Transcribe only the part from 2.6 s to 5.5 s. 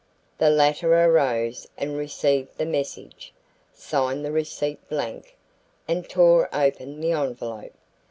message, signed the receipt blank,